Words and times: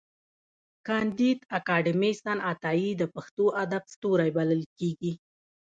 کانديد 0.87 1.39
اکاډميسن 1.57 2.37
عطايي 2.51 2.89
د 2.97 3.03
پښتو 3.15 3.45
ادب 3.63 3.83
ستوری 3.93 4.29
بلل 4.37 4.61
کېږي. 4.77 5.13